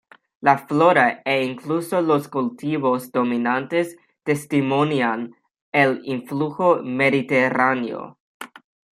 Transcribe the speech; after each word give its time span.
La 0.39 0.57
"flora" 0.57 1.21
e 1.25 1.45
incluso 1.45 2.01
los 2.01 2.27
cultivos 2.27 3.11
dominantes 3.11 3.97
testimonian 4.23 5.35
el 5.71 6.01
influjo 6.05 6.81
mediterráneo. 6.81 8.17